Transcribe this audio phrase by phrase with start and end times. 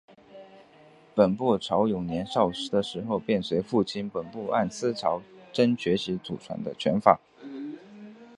[1.13, 5.21] 本部朝勇年少的时候便跟随父亲本部按司朝
[5.53, 7.19] 真学习祖传的拳法。